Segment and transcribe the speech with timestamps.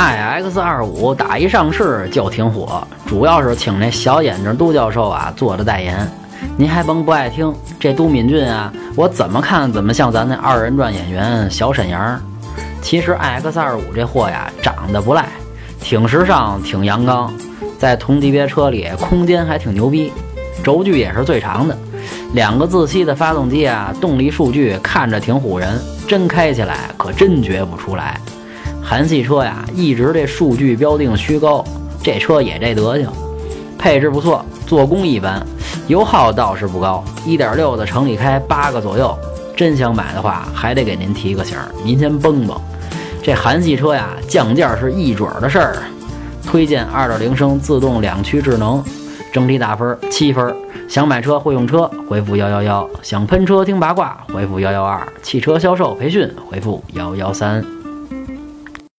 [0.00, 6.10] iX 二五打一上市就挺火，主要是请那小眼睛杜教授啊做的代言。
[6.56, 12.18] 您还甭不爱听，这都敏俊啊，我怎么看怎么像咱那二人转演员小沈阳。
[12.80, 15.26] 其实 iX 二五这货呀，长得不赖，
[15.82, 17.30] 挺时尚，挺阳刚，
[17.78, 20.10] 在同级别车里空间还挺牛逼，
[20.64, 21.76] 轴距也是最长的。
[22.32, 25.78] 两个自吸的发动机啊，动力数据看着挺唬人，
[26.08, 28.18] 真开起来可真觉不出来。
[28.90, 31.64] 韩系车呀，一直这数据标定虚高，
[32.02, 33.08] 这车也这德行，
[33.78, 35.46] 配置不错，做工一般，
[35.86, 39.16] 油耗倒是不高，一点六的城里开八个左右。
[39.56, 42.60] 真想买的话，还得给您提个醒，您先绷绷。
[43.22, 45.76] 这韩系车呀，降价是一准儿的事儿。
[46.44, 48.82] 推荐二点零升自动两驱智能，
[49.32, 50.52] 整体打分七分。
[50.88, 57.64] 想买车会用车，回复幺幺幺；想喷车听八卦，回复幺幺二；汽车销售培训，回复幺幺三。